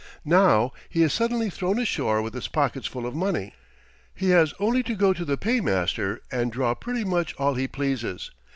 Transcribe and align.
Now 0.25 0.71
he 0.89 1.03
is 1.03 1.13
suddenly 1.13 1.51
thrown 1.51 1.77
ashore 1.77 2.23
with 2.23 2.33
his 2.33 2.47
pockets 2.47 2.87
full 2.87 3.05
of 3.05 3.13
money. 3.13 3.53
He 4.15 4.31
has 4.31 4.55
only 4.59 4.81
to 4.81 4.95
go 4.95 5.13
to 5.13 5.23
the 5.23 5.37
paymaster 5.37 6.21
and 6.31 6.51
draw 6.51 6.73
pretty 6.73 7.03
much 7.03 7.35
all 7.35 7.53
he 7.53 7.67
pleases. 7.67 8.31